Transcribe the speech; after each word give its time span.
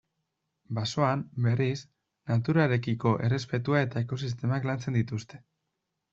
Basoan, 0.77 1.19
berriz, 1.47 1.75
naturarekiko 2.31 3.13
errespetua 3.29 3.83
eta 3.89 4.05
ekosistemak 4.07 4.69
lantzen 4.73 5.01
dituzte. 5.03 5.43